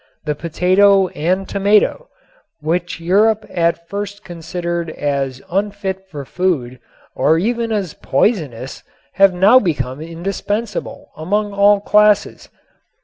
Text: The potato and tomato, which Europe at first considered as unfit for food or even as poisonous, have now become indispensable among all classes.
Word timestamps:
The 0.25 0.33
potato 0.33 1.09
and 1.09 1.47
tomato, 1.47 2.09
which 2.59 2.99
Europe 2.99 3.45
at 3.51 3.87
first 3.87 4.23
considered 4.23 4.89
as 4.89 5.43
unfit 5.51 6.09
for 6.09 6.25
food 6.25 6.79
or 7.13 7.37
even 7.37 7.71
as 7.71 7.93
poisonous, 7.93 8.81
have 9.21 9.31
now 9.31 9.59
become 9.59 10.01
indispensable 10.01 11.11
among 11.15 11.53
all 11.53 11.81
classes. 11.81 12.49